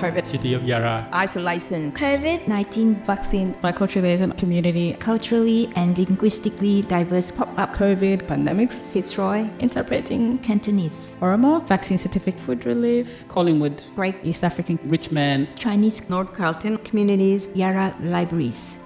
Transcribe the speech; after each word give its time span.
COVID, 0.00 0.26
City 0.26 0.54
of 0.54 0.64
Yarra. 0.64 1.06
isolation, 1.14 1.92
COVID 1.92 2.48
19 2.48 2.94
vaccine, 3.04 3.54
biculturalism, 3.62 4.36
community, 4.38 4.94
culturally 4.94 5.70
and 5.76 5.96
linguistically 5.98 6.82
diverse 6.82 7.30
pop 7.30 7.50
up 7.58 7.74
COVID, 7.74 8.22
pandemics, 8.22 8.80
Fitzroy, 8.92 9.48
interpreting, 9.58 10.38
Cantonese, 10.38 11.14
Oromo, 11.20 11.66
vaccine 11.66 11.98
certificate, 11.98 12.40
food 12.40 12.64
relief, 12.64 13.24
Collingwood. 13.28 13.82
Great 13.94 14.16
East 14.22 14.42
African, 14.42 14.78
Richmond. 14.84 15.48
Chinese 15.56 16.08
North 16.08 16.32
Carlton, 16.32 16.78
communities, 16.78 17.48
Yarra 17.54 17.94
libraries. 18.00 18.78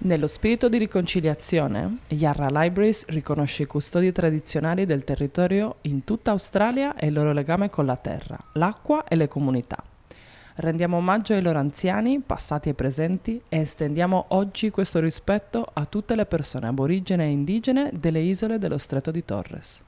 Nello 0.00 0.28
spirito 0.28 0.68
di 0.68 0.78
riconciliazione, 0.78 1.98
Yarra 2.06 2.46
Libraries 2.46 3.06
riconosce 3.08 3.64
i 3.64 3.66
custodi 3.66 4.12
tradizionali 4.12 4.86
del 4.86 5.02
territorio 5.02 5.78
in 5.82 6.04
tutta 6.04 6.30
Australia 6.30 6.94
e 6.94 7.08
il 7.08 7.14
loro 7.14 7.32
legame 7.32 7.68
con 7.68 7.84
la 7.84 7.96
terra, 7.96 8.38
l'acqua 8.52 9.02
e 9.08 9.16
le 9.16 9.26
comunità. 9.26 9.82
Rendiamo 10.54 10.98
omaggio 10.98 11.32
ai 11.32 11.42
loro 11.42 11.58
anziani, 11.58 12.20
passati 12.20 12.68
e 12.68 12.74
presenti, 12.74 13.42
e 13.48 13.58
estendiamo 13.58 14.26
oggi 14.28 14.70
questo 14.70 15.00
rispetto 15.00 15.68
a 15.72 15.84
tutte 15.84 16.14
le 16.14 16.26
persone 16.26 16.68
aborigene 16.68 17.24
e 17.24 17.30
indigene 17.30 17.90
delle 17.92 18.20
isole 18.20 18.58
dello 18.58 18.78
Stretto 18.78 19.10
di 19.10 19.24
Torres. 19.24 19.82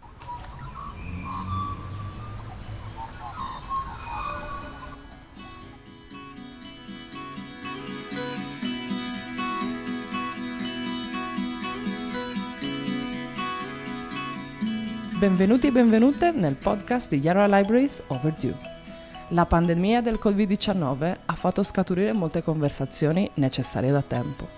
Benvenuti 15.20 15.66
e 15.66 15.70
benvenute 15.70 16.30
nel 16.30 16.54
podcast 16.54 17.10
di 17.10 17.18
Yarra 17.18 17.44
Libraries 17.44 18.02
Overdue. 18.06 18.56
La 19.28 19.44
pandemia 19.44 20.00
del 20.00 20.18
Covid-19 20.18 21.16
ha 21.26 21.34
fatto 21.34 21.62
scaturire 21.62 22.14
molte 22.14 22.42
conversazioni 22.42 23.30
necessarie 23.34 23.90
da 23.90 24.00
tempo. 24.00 24.48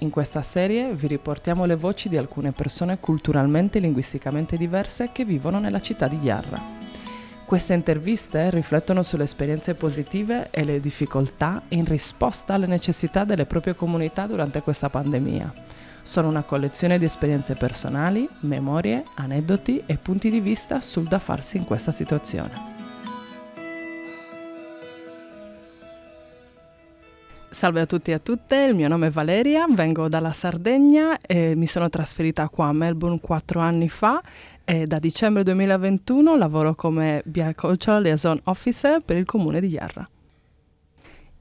In 0.00 0.10
questa 0.10 0.42
serie 0.42 0.92
vi 0.92 1.06
riportiamo 1.06 1.64
le 1.64 1.76
voci 1.76 2.10
di 2.10 2.18
alcune 2.18 2.52
persone 2.52 3.00
culturalmente 3.00 3.78
e 3.78 3.80
linguisticamente 3.80 4.58
diverse 4.58 5.08
che 5.12 5.24
vivono 5.24 5.58
nella 5.58 5.80
città 5.80 6.08
di 6.08 6.18
Yarra. 6.18 6.60
Queste 7.46 7.72
interviste 7.72 8.50
riflettono 8.50 9.02
sulle 9.02 9.24
esperienze 9.24 9.74
positive 9.74 10.48
e 10.50 10.62
le 10.64 10.78
difficoltà 10.78 11.62
in 11.68 11.86
risposta 11.86 12.52
alle 12.52 12.66
necessità 12.66 13.24
delle 13.24 13.46
proprie 13.46 13.74
comunità 13.74 14.26
durante 14.26 14.60
questa 14.60 14.90
pandemia. 14.90 15.54
Sono 16.04 16.28
una 16.28 16.42
collezione 16.42 16.98
di 16.98 17.04
esperienze 17.04 17.54
personali, 17.54 18.28
memorie, 18.40 19.04
aneddoti 19.14 19.82
e 19.86 19.96
punti 19.96 20.30
di 20.30 20.40
vista 20.40 20.80
sul 20.80 21.06
da 21.06 21.20
farsi 21.20 21.58
in 21.58 21.64
questa 21.64 21.92
situazione. 21.92 22.70
Salve 27.50 27.82
a 27.82 27.86
tutti 27.86 28.10
e 28.10 28.14
a 28.14 28.18
tutte, 28.18 28.56
il 28.64 28.74
mio 28.74 28.88
nome 28.88 29.08
è 29.08 29.10
Valeria, 29.10 29.66
vengo 29.68 30.08
dalla 30.08 30.32
Sardegna 30.32 31.18
e 31.18 31.54
mi 31.54 31.66
sono 31.66 31.88
trasferita 31.88 32.48
qua 32.48 32.66
a 32.66 32.72
Melbourne 32.72 33.20
quattro 33.20 33.60
anni 33.60 33.88
fa 33.88 34.20
e 34.64 34.86
da 34.86 34.98
dicembre 34.98 35.44
2021 35.44 36.36
lavoro 36.36 36.74
come 36.74 37.22
Bicultural 37.24 38.02
Liaison 38.02 38.40
Officer 38.44 39.00
per 39.04 39.18
il 39.18 39.26
comune 39.26 39.60
di 39.60 39.68
Yarra. 39.68 40.08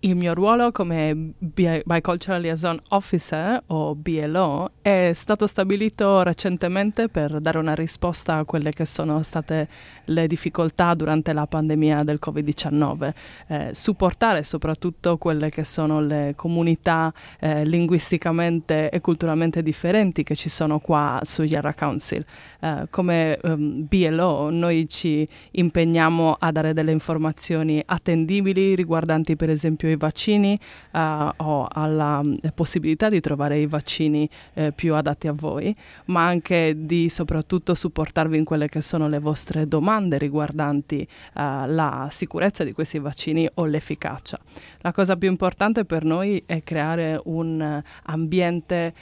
Il 0.04 0.16
mio 0.16 0.34
ruolo 0.34 0.72
come 0.72 1.14
Bi- 1.38 1.84
Bicultural 1.86 2.42
Liaison 2.42 2.82
Officer 2.88 3.62
o 3.68 3.94
BLO 3.94 4.72
è 4.82 5.12
stato 5.14 5.46
stabilito 5.46 6.24
recentemente 6.24 7.08
per 7.08 7.40
dare 7.40 7.60
una 7.60 7.76
risposta 7.76 8.38
a 8.38 8.44
quelle 8.44 8.72
che 8.72 8.86
sono 8.86 9.22
state 9.22 9.68
le 10.06 10.26
difficoltà 10.26 10.96
durante 10.96 11.34
la 11.34 11.46
pandemia 11.46 12.02
del 12.02 12.18
Covid-19, 12.20 13.14
eh, 13.46 13.70
supportare 13.74 14.42
soprattutto 14.42 15.18
quelle 15.18 15.52
che 15.52 15.64
sono 15.64 16.02
le 16.02 16.34
comunità 16.36 17.14
eh, 17.40 17.64
linguisticamente 17.64 18.90
e 18.90 19.02
culturalmente 19.02 19.61
differenti 19.61 20.23
che 20.23 20.36
ci 20.36 20.50
sono 20.50 20.80
qua 20.80 21.20
su 21.22 21.44
Yarra 21.44 21.76
Council. 21.76 22.26
Eh, 22.60 22.88
come 22.90 23.38
um, 23.44 23.86
BLO 23.88 24.50
noi 24.50 24.90
ci 24.90 25.28
impegniamo 25.52 26.38
a 26.40 26.52
dare 26.52 26.73
delle 26.73 26.92
informazioni 26.92 27.84
attendibili 27.86 28.73
riguardanti 28.73 29.36
per 29.36 29.52
esempio 29.52 29.90
i 29.92 29.98
vaccini 29.98 30.60
uh, 30.92 31.00
o 31.38 31.68
alla 31.70 32.20
um, 32.20 32.38
possibilità 32.54 33.10
di 33.10 33.20
trovare 33.20 33.60
i 33.60 33.66
vaccini 33.66 34.30
eh, 34.54 34.72
più 34.72 34.96
adatti 34.96 35.28
a 35.28 35.34
voi, 35.34 35.76
ma 36.06 36.26
anche 36.26 36.74
di 36.78 37.10
soprattutto 37.10 37.74
supportarvi 37.74 38.38
in 38.38 38.44
quelle 38.44 38.68
che 38.68 38.82
sono 38.82 39.08
le 39.08 39.20
vostre 39.20 39.68
domande 39.68 40.18
riguardanti 40.18 41.08
uh, 41.36 41.40
la 41.68 42.08
sicurezza 42.12 42.64
di 42.64 42.74
questi 42.74 43.00
vaccini 43.00 43.48
o 43.56 43.66
l'efficacia. 43.66 44.40
La 44.82 44.92
cosa 44.92 45.16
più 45.16 45.30
importante 45.30 45.86
per 45.86 46.04
noi 46.04 46.42
è 46.46 46.64
creare 46.64 47.20
un 47.26 47.82
ambiente 48.04 48.94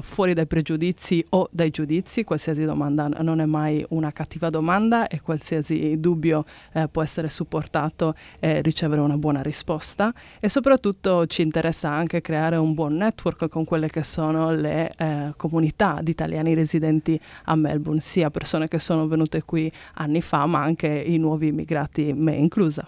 fuori 0.00 0.34
dai 0.34 0.46
pregiudizi 0.46 1.24
o 1.30 1.48
dai 1.52 1.70
giudizi, 1.70 2.24
qualsiasi 2.24 2.64
domanda 2.64 3.06
non 3.06 3.40
è 3.40 3.44
mai 3.44 3.84
una 3.90 4.10
cattiva 4.12 4.48
domanda 4.48 5.06
e 5.06 5.20
qualsiasi 5.20 6.00
dubbio 6.00 6.44
può 6.90 7.02
essere 7.02 7.30
supportato 7.30 8.14
e 8.40 8.62
ricevere 8.62 9.00
una 9.00 9.16
buona 9.16 9.42
risposta 9.42 10.12
e 10.40 10.48
soprattutto 10.48 11.26
ci 11.26 11.42
interessa 11.42 11.90
anche 11.90 12.20
creare 12.20 12.56
un 12.56 12.74
buon 12.74 12.96
network 12.96 13.48
con 13.48 13.64
quelle 13.64 13.88
che 13.88 14.02
sono 14.02 14.52
le 14.52 14.90
eh, 14.96 15.32
comunità 15.36 16.00
di 16.02 16.10
italiani 16.10 16.54
residenti 16.54 17.20
a 17.44 17.54
Melbourne, 17.56 18.00
sia 18.00 18.30
persone 18.30 18.68
che 18.68 18.78
sono 18.78 19.06
venute 19.06 19.42
qui 19.42 19.70
anni 19.94 20.20
fa, 20.20 20.46
ma 20.46 20.62
anche 20.62 20.88
i 20.88 21.18
nuovi 21.18 21.48
immigrati, 21.48 22.12
me 22.12 22.34
inclusa. 22.34 22.86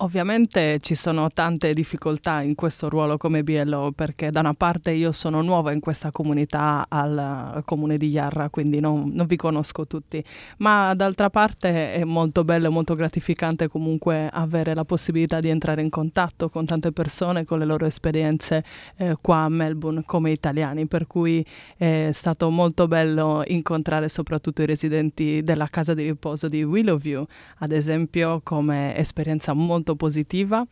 Ovviamente 0.00 0.78
ci 0.78 0.94
sono 0.94 1.28
tante 1.28 1.74
difficoltà 1.74 2.40
in 2.40 2.54
questo 2.54 2.88
ruolo 2.88 3.16
come 3.16 3.42
BLO 3.42 3.90
perché 3.90 4.30
da 4.30 4.38
una 4.38 4.54
parte 4.54 4.92
io 4.92 5.10
sono 5.10 5.42
nuova 5.42 5.72
in 5.72 5.80
questa 5.80 6.12
comunità 6.12 6.86
al 6.88 7.62
comune 7.64 7.98
di 7.98 8.06
Yarra, 8.06 8.48
quindi 8.48 8.78
non, 8.78 9.10
non 9.12 9.26
vi 9.26 9.34
conosco 9.34 9.88
tutti, 9.88 10.22
ma 10.58 10.94
d'altra 10.94 11.30
parte 11.30 11.94
è 11.94 12.04
molto 12.04 12.44
bello 12.44 12.68
e 12.68 12.70
molto 12.70 12.94
gratificante 12.94 13.66
comunque 13.66 14.28
avere 14.32 14.72
la 14.72 14.84
possibilità 14.84 15.40
di 15.40 15.48
entrare 15.48 15.82
in 15.82 15.90
contatto 15.90 16.48
con 16.48 16.64
tante 16.64 16.92
persone, 16.92 17.44
con 17.44 17.58
le 17.58 17.64
loro 17.64 17.84
esperienze 17.84 18.62
eh, 18.98 19.16
qua 19.20 19.38
a 19.38 19.48
Melbourne 19.48 20.04
come 20.06 20.30
italiani, 20.30 20.86
per 20.86 21.08
cui 21.08 21.44
è 21.76 22.10
stato 22.12 22.50
molto 22.50 22.86
bello 22.86 23.42
incontrare 23.48 24.08
soprattutto 24.08 24.62
i 24.62 24.66
residenti 24.66 25.42
della 25.42 25.66
casa 25.66 25.92
di 25.92 26.04
riposo 26.04 26.48
di 26.48 26.62
Willowview, 26.62 27.26
ad 27.58 27.72
esempio 27.72 28.40
come 28.44 28.96
esperienza 28.96 29.54
molto 29.54 29.86
positiva 29.96 30.64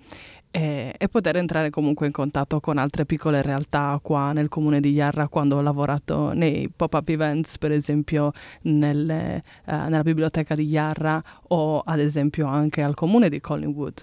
e, 0.51 0.95
e, 0.97 1.09
poter 1.09 1.37
entrare 1.37 1.71
comunque 1.71 2.07
in 2.07 2.13
contatto 2.13 2.61
con 2.61 2.79
altre 2.79 3.05
piccole 3.05 3.43
realtà 3.43 3.99
qua 4.03 4.33
nel 4.33 4.49
comune 4.49 4.81
di 4.81 4.91
Yarra 4.91 5.29
quando 5.29 5.57
ho 5.57 5.61
lavorato 5.61 6.33
nei 6.33 6.71
pop-up 6.75 7.09
events, 7.11 7.59
per 7.59 7.73
esempio 7.73 8.33
nelle, 8.63 9.43
uh, 9.67 9.73
nella 9.73 10.03
biblioteca 10.03 10.55
di 10.55 10.65
Yarra 10.65 11.23
o 11.49 11.81
ad 11.81 11.99
esempio 11.99 12.47
anche 12.47 12.83
al 12.83 12.95
comune 12.95 13.29
di 13.29 13.41
Collingwood 13.41 14.03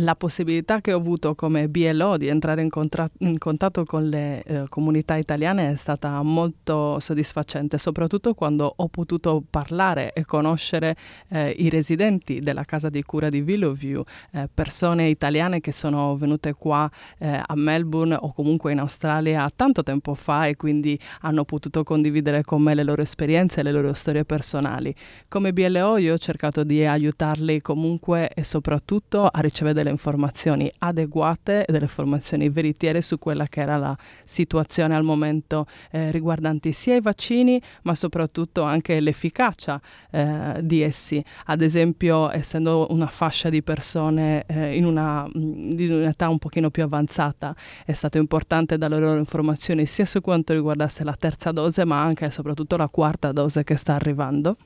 la 0.00 0.14
possibilità 0.14 0.80
che 0.80 0.92
ho 0.92 0.98
avuto 0.98 1.34
come 1.34 1.68
BLO 1.68 2.16
di 2.16 2.26
entrare 2.26 2.60
in, 2.60 2.68
contra- 2.68 3.08
in 3.18 3.38
contatto 3.38 3.84
con 3.84 4.08
le 4.08 4.42
eh, 4.42 4.64
comunità 4.68 5.16
italiane 5.16 5.70
è 5.70 5.76
stata 5.76 6.20
molto 6.22 6.98
soddisfacente, 7.00 7.78
soprattutto 7.78 8.34
quando 8.34 8.72
ho 8.76 8.88
potuto 8.88 9.42
parlare 9.48 10.12
e 10.12 10.24
conoscere 10.24 10.96
eh, 11.28 11.50
i 11.50 11.68
residenti 11.70 12.40
della 12.40 12.64
casa 12.64 12.90
di 12.90 13.02
cura 13.04 13.28
di 13.28 13.40
Willowview, 13.40 14.02
eh, 14.32 14.48
persone 14.52 15.08
italiane 15.08 15.60
che 15.60 15.72
sono 15.72 16.16
venute 16.16 16.52
qua 16.54 16.90
eh, 17.18 17.40
a 17.44 17.54
Melbourne 17.54 18.16
o 18.18 18.32
comunque 18.32 18.72
in 18.72 18.80
Australia 18.80 19.48
tanto 19.54 19.82
tempo 19.82 20.14
fa 20.14 20.46
e 20.46 20.56
quindi 20.56 20.98
hanno 21.20 21.44
potuto 21.44 21.84
condividere 21.84 22.42
con 22.42 22.60
me 22.60 22.74
le 22.74 22.82
loro 22.82 23.02
esperienze 23.02 23.60
e 23.60 23.62
le 23.62 23.72
loro 23.72 23.92
storie 23.94 24.24
personali. 24.24 24.94
Come 25.28 25.52
BLO 25.52 25.96
io 25.96 26.14
ho 26.14 26.18
cercato 26.18 26.64
di 26.64 26.84
aiutarli 26.84 27.60
comunque 27.62 28.28
e 28.28 28.44
soprattutto 28.44 29.26
a 29.26 29.40
ricevere 29.40 29.84
delle 29.85 29.85
informazioni 29.90 30.70
adeguate 30.78 31.64
e 31.64 31.72
delle 31.72 31.84
informazioni 31.84 32.48
veritiere 32.48 33.02
su 33.02 33.18
quella 33.18 33.46
che 33.46 33.60
era 33.60 33.76
la 33.76 33.96
situazione 34.24 34.94
al 34.94 35.02
momento 35.02 35.66
eh, 35.90 36.10
riguardanti 36.10 36.72
sia 36.72 36.96
i 36.96 37.00
vaccini 37.00 37.60
ma 37.82 37.94
soprattutto 37.94 38.62
anche 38.62 39.00
l'efficacia 39.00 39.80
eh, 40.10 40.60
di 40.62 40.82
essi. 40.82 41.22
Ad 41.46 41.62
esempio, 41.62 42.30
essendo 42.30 42.86
una 42.90 43.06
fascia 43.06 43.48
di 43.48 43.62
persone 43.62 44.44
eh, 44.46 44.76
in, 44.76 44.84
una, 44.84 45.28
in 45.34 45.92
un'età 45.92 46.28
un 46.28 46.38
pochino 46.38 46.70
più 46.70 46.82
avanzata, 46.82 47.54
è 47.84 47.92
stato 47.92 48.18
importante 48.18 48.78
dare 48.78 48.98
loro 48.98 49.18
informazioni 49.18 49.86
sia 49.86 50.06
su 50.06 50.20
quanto 50.20 50.52
riguardasse 50.52 51.04
la 51.04 51.14
terza 51.18 51.52
dose 51.52 51.84
ma 51.84 52.02
anche 52.02 52.26
e 52.26 52.30
soprattutto 52.30 52.76
la 52.76 52.88
quarta 52.88 53.32
dose 53.32 53.64
che 53.64 53.76
sta 53.76 53.94
arrivando 53.94 54.56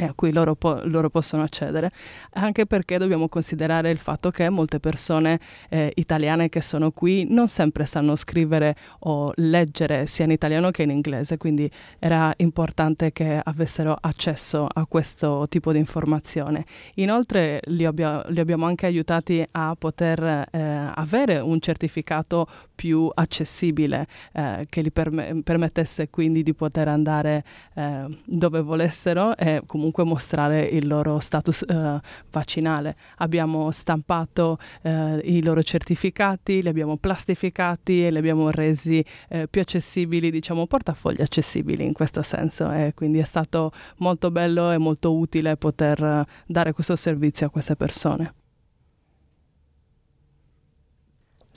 e 0.00 0.04
a 0.04 0.12
cui 0.14 0.32
loro, 0.32 0.54
po- 0.54 0.80
loro, 0.84 1.10
possono 1.10 1.42
accedere, 1.42 1.90
anche 2.34 2.66
perché 2.66 2.98
dobbiamo 2.98 3.28
considerare 3.28 3.90
il 3.90 3.98
fatto 3.98 4.30
che 4.30 4.48
molte 4.48 4.78
persone 4.78 5.40
eh, 5.68 5.92
italiane 5.96 6.48
che 6.48 6.62
sono 6.62 6.92
qui 6.92 7.26
non 7.28 7.48
sempre 7.48 7.84
sanno 7.84 8.14
scrivere 8.14 8.76
o 9.00 9.32
leggere 9.36 10.06
sia 10.06 10.24
in 10.24 10.30
italiano 10.30 10.70
che 10.70 10.84
in 10.84 10.90
inglese, 10.90 11.36
quindi 11.36 11.68
era 11.98 12.32
importante 12.36 13.10
che 13.10 13.40
avessero 13.42 13.96
accesso 14.00 14.68
a 14.72 14.86
questo 14.86 15.46
tipo 15.48 15.72
di 15.72 15.78
informazione. 15.78 16.64
Inoltre 16.94 17.60
li, 17.64 17.84
abbia- 17.84 18.24
li 18.28 18.38
abbiamo 18.38 18.66
anche 18.66 18.86
aiutati 18.86 19.44
a 19.50 19.74
poter 19.76 20.46
eh, 20.50 20.90
avere 20.94 21.40
un 21.40 21.58
certificato 21.60 22.46
più 22.78 23.10
accessibile 23.12 24.06
eh, 24.32 24.64
che 24.68 24.82
gli 24.82 24.92
perm- 24.92 25.42
permettesse 25.42 26.08
quindi 26.10 26.44
di 26.44 26.54
poter 26.54 26.86
andare 26.86 27.42
eh, 27.74 28.06
dove 28.24 28.60
volessero 28.60 29.36
e 29.36 29.62
comunque 29.66 29.86
comunque 29.88 30.04
mostrare 30.04 30.62
il 30.64 30.86
loro 30.86 31.18
status 31.18 31.64
uh, 31.66 31.98
vaccinale. 32.30 32.96
Abbiamo 33.16 33.70
stampato 33.70 34.58
uh, 34.82 35.18
i 35.22 35.42
loro 35.42 35.62
certificati, 35.62 36.62
li 36.62 36.68
abbiamo 36.68 36.96
plastificati 36.96 38.04
e 38.04 38.10
li 38.10 38.18
abbiamo 38.18 38.50
resi 38.50 39.04
uh, 39.30 39.44
più 39.48 39.60
accessibili, 39.60 40.30
diciamo 40.30 40.66
portafogli 40.66 41.22
accessibili 41.22 41.84
in 41.84 41.92
questo 41.92 42.22
senso 42.22 42.70
e 42.70 42.92
quindi 42.94 43.18
è 43.18 43.24
stato 43.24 43.72
molto 43.98 44.30
bello 44.30 44.70
e 44.70 44.78
molto 44.78 45.14
utile 45.16 45.56
poter 45.56 46.26
dare 46.46 46.72
questo 46.72 46.96
servizio 46.96 47.46
a 47.46 47.50
queste 47.50 47.76
persone. 47.76 48.37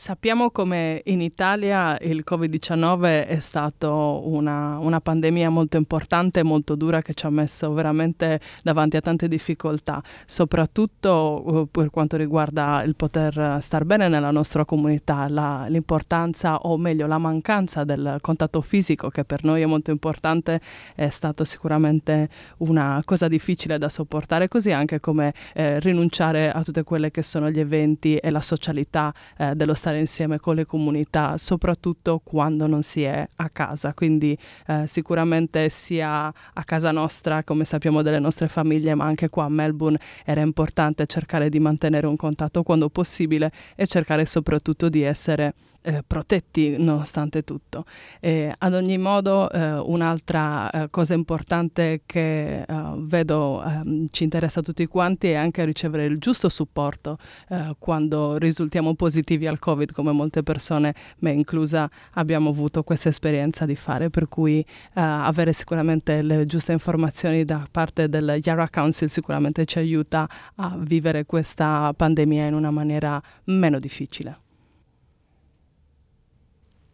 Sappiamo 0.01 0.49
come 0.49 1.03
in 1.05 1.21
Italia 1.21 1.95
il 1.99 2.23
Covid-19 2.27 3.27
è 3.27 3.37
stato 3.37 4.23
una, 4.25 4.79
una, 4.79 4.99
pandemia 4.99 5.51
molto 5.51 5.77
importante 5.77 6.41
molto 6.41 6.73
dura 6.73 7.03
che 7.03 7.13
ci 7.13 7.27
ha 7.27 7.29
messo 7.29 7.71
veramente 7.71 8.39
davanti 8.63 8.97
a 8.97 8.99
tante 8.99 9.27
difficoltà, 9.27 10.01
soprattutto 10.25 11.43
uh, 11.45 11.67
per 11.69 11.91
quanto 11.91 12.17
riguarda 12.17 12.81
il 12.81 12.95
poter 12.95 13.59
star 13.61 13.85
bene 13.85 14.07
nella 14.07 14.31
nostra 14.31 14.65
comunità, 14.65 15.29
la, 15.29 15.67
l'importanza 15.69 16.57
o 16.61 16.77
meglio 16.77 17.05
la 17.05 17.19
mancanza 17.19 17.83
del 17.83 18.17
contatto 18.21 18.61
fisico 18.61 19.09
che 19.09 19.23
per 19.23 19.43
noi 19.43 19.61
è 19.61 19.67
molto 19.67 19.91
importante 19.91 20.59
è 20.95 21.09
stato 21.09 21.45
sicuramente 21.45 22.27
una 22.57 23.03
cosa 23.05 23.27
difficile 23.27 23.77
da 23.77 23.87
sopportare, 23.87 24.47
così 24.47 24.71
anche 24.71 24.99
come 24.99 25.31
eh, 25.53 25.79
rinunciare 25.79 26.51
a 26.51 26.63
tutte 26.63 26.81
quelle 26.81 27.11
che 27.11 27.21
sono 27.21 27.51
gli 27.51 27.59
eventi 27.59 28.17
e 28.17 28.31
la 28.31 28.41
socialità 28.41 29.13
eh, 29.37 29.53
dello 29.53 29.75
stare 29.75 29.89
insieme 29.97 30.39
con 30.39 30.55
le 30.55 30.65
comunità, 30.65 31.37
soprattutto 31.37 32.21
quando 32.23 32.67
non 32.67 32.83
si 32.83 33.03
è 33.03 33.27
a 33.35 33.49
casa. 33.49 33.93
Quindi 33.93 34.37
eh, 34.67 34.83
sicuramente 34.87 35.69
sia 35.69 36.27
a 36.27 36.63
casa 36.63 36.91
nostra, 36.91 37.43
come 37.43 37.65
sappiamo 37.65 38.01
delle 38.01 38.19
nostre 38.19 38.47
famiglie, 38.47 38.95
ma 38.95 39.05
anche 39.05 39.29
qua 39.29 39.45
a 39.45 39.49
Melbourne 39.49 39.99
era 40.25 40.41
importante 40.41 41.05
cercare 41.05 41.49
di 41.49 41.59
mantenere 41.59 42.07
un 42.07 42.15
contatto 42.15 42.63
quando 42.63 42.89
possibile 42.89 43.51
e 43.75 43.87
cercare 43.87 44.25
soprattutto 44.25 44.89
di 44.89 45.01
essere 45.01 45.53
eh, 45.81 46.03
protetti 46.05 46.75
nonostante 46.77 47.43
tutto. 47.43 47.85
E 48.19 48.53
ad 48.55 48.73
ogni 48.73 48.97
modo 48.97 49.49
eh, 49.51 49.73
un'altra 49.73 50.69
eh, 50.69 50.89
cosa 50.89 51.13
importante 51.13 52.03
che 52.05 52.61
eh, 52.61 52.65
vedo 52.97 53.63
ehm, 53.63 54.05
ci 54.11 54.23
interessa 54.23 54.59
a 54.59 54.63
tutti 54.63 54.85
quanti 54.85 55.29
è 55.29 55.33
anche 55.33 55.65
ricevere 55.65 56.05
il 56.05 56.19
giusto 56.19 56.49
supporto 56.49 57.17
eh, 57.49 57.75
quando 57.79 58.37
risultiamo 58.37 58.93
positivi 58.95 59.47
al 59.47 59.59
Covid, 59.59 59.80
come 59.87 60.11
molte 60.11 60.43
persone, 60.43 60.93
me 61.19 61.31
inclusa, 61.31 61.89
abbiamo 62.13 62.49
avuto 62.49 62.83
questa 62.83 63.09
esperienza 63.09 63.65
di 63.65 63.75
fare, 63.75 64.09
per 64.09 64.27
cui 64.27 64.59
eh, 64.59 64.65
avere 64.93 65.53
sicuramente 65.53 66.21
le 66.21 66.45
giuste 66.45 66.71
informazioni 66.71 67.45
da 67.45 67.65
parte 67.69 68.09
del 68.09 68.39
Yara 68.43 68.69
Council 68.69 69.09
sicuramente 69.09 69.65
ci 69.65 69.79
aiuta 69.79 70.29
a 70.55 70.75
vivere 70.77 71.25
questa 71.25 71.93
pandemia 71.95 72.45
in 72.45 72.53
una 72.53 72.71
maniera 72.71 73.21
meno 73.45 73.79
difficile. 73.79 74.49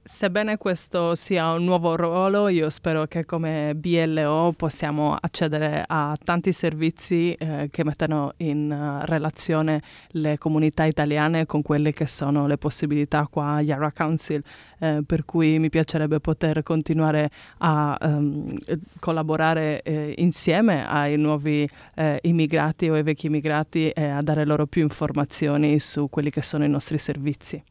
Sebbene 0.07 0.55
questo 0.55 1.15
sia 1.15 1.51
un 1.51 1.65
nuovo 1.65 1.97
ruolo, 1.97 2.47
io 2.47 2.69
spero 2.69 3.07
che 3.07 3.25
come 3.25 3.75
BLO 3.75 4.53
possiamo 4.55 5.17
accedere 5.19 5.83
a 5.85 6.15
tanti 6.23 6.53
servizi 6.53 7.33
eh, 7.33 7.67
che 7.69 7.83
mettano 7.83 8.31
in 8.37 8.71
uh, 8.71 9.05
relazione 9.05 9.81
le 10.11 10.37
comunità 10.37 10.85
italiane 10.85 11.45
con 11.45 11.61
quelle 11.61 11.91
che 11.91 12.07
sono 12.07 12.47
le 12.47 12.57
possibilità 12.57 13.27
qua 13.29 13.55
a 13.55 13.61
Yara 13.61 13.91
Council, 13.91 14.41
eh, 14.79 15.03
per 15.05 15.25
cui 15.25 15.59
mi 15.59 15.67
piacerebbe 15.67 16.21
poter 16.21 16.63
continuare 16.63 17.29
a 17.57 17.97
um, 17.99 18.55
collaborare 18.99 19.81
eh, 19.81 20.13
insieme 20.19 20.87
ai 20.87 21.17
nuovi 21.17 21.69
eh, 21.95 22.19
immigrati 22.21 22.87
o 22.87 22.93
ai 22.93 23.03
vecchi 23.03 23.25
immigrati 23.25 23.89
e 23.89 24.05
a 24.05 24.21
dare 24.21 24.45
loro 24.45 24.67
più 24.67 24.83
informazioni 24.83 25.77
su 25.81 26.07
quelli 26.09 26.29
che 26.29 26.41
sono 26.41 26.63
i 26.63 26.69
nostri 26.69 26.97
servizi. 26.97 27.61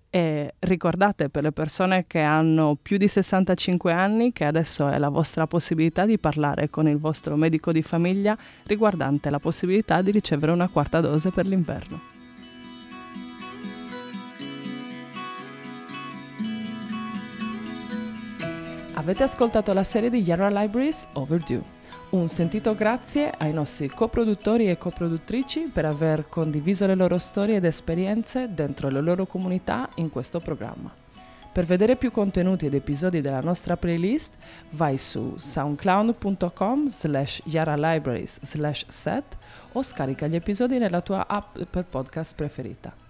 e 0.10 0.54
ricordate 0.60 1.28
per 1.28 1.44
le 1.44 1.52
persone 1.52 2.06
che 2.08 2.22
hanno 2.22 2.78
più 2.81 2.96
di 2.96 3.10
65 3.10 3.92
anni 3.92 4.31
che 4.31 4.46
adesso 4.46 4.88
è 4.88 4.98
la 4.98 5.10
vostra 5.10 5.48
possibilità 5.48 6.06
di 6.06 6.18
parlare 6.18 6.69
con 6.69 6.88
il 6.88 6.98
vostro 6.98 7.36
medico 7.36 7.74
di 7.74 7.81
famiglia 7.81 8.38
riguardante 8.64 9.30
la 9.30 9.40
possibilità 9.40 10.02
di 10.02 10.12
ricevere 10.12 10.54
una 10.54 10.69
quarta 10.69 11.02
dose 11.02 11.30
per 11.30 11.46
l'inverno. 11.46 12.17
Avete 19.07 19.24
ascoltato 19.24 19.71
la 19.71 19.86
serie 19.86 20.09
di 20.09 20.18
Yarra 20.18 20.50
Libraries 20.50 21.07
Overdue. 21.13 21.63
Un 22.09 22.27
sentito 22.27 22.75
grazie 22.75 23.31
ai 23.38 23.54
nostri 23.54 23.88
coproduttori 23.88 24.69
e 24.69 24.78
coproduttrici 24.78 25.69
per 25.71 25.85
aver 25.85 26.28
condiviso 26.28 26.85
le 26.85 26.94
loro 26.94 27.18
storie 27.18 27.56
ed 27.56 27.64
esperienze 27.64 28.54
dentro 28.54 28.90
le 28.90 28.99
loro 28.99 29.26
comunità 29.26 29.87
in 29.95 30.09
questo 30.09 30.42
programma. 30.42 30.94
Per 31.54 31.64
vedere 31.64 31.95
più 31.95 32.11
contenuti 32.11 32.66
ed 32.66 32.73
episodi 32.73 33.21
della 33.21 33.40
nostra 33.40 33.78
playlist 33.78 34.33
vai 34.71 34.97
su 34.97 35.35
soundcloud.com 35.37 36.90
slash 36.90 37.44
yaralibraries 37.45 38.40
slash 38.42 38.87
set 38.90 39.37
o 39.71 39.83
scarica 39.83 40.28
gli 40.28 40.35
episodi 40.35 40.80
nella 40.80 40.99
tua 40.99 41.26
app 41.30 41.61
per 41.69 41.85
podcast 41.85 42.35
preferita. 42.35 43.06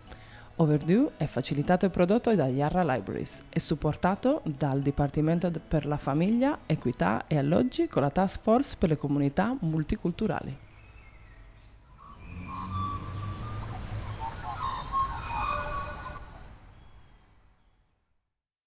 Overdue 0.60 1.12
è 1.18 1.26
facilitato 1.26 1.86
e 1.86 1.90
prodotto 1.90 2.34
da 2.34 2.48
Yarra 2.48 2.82
Libraries 2.82 3.44
e 3.50 3.60
supportato 3.60 4.42
dal 4.44 4.82
Dipartimento 4.82 5.52
per 5.52 5.86
la 5.86 5.98
Famiglia, 5.98 6.60
Equità 6.66 7.26
e 7.28 7.38
Alloggi 7.38 7.88
con 7.88 8.02
la 8.02 8.10
Task 8.10 8.42
Force 8.42 8.76
per 8.76 8.90
le 8.90 8.98
comunità 8.98 9.56
multiculturali. 9.60 10.67